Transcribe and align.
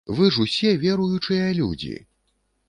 Вы 0.17 0.25
ж 0.37 0.45
усе 0.45 0.71
веруючыя 0.85 1.45
людзі! 1.61 1.93